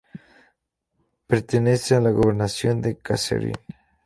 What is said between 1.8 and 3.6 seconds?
a la Gobernación de Kasserine.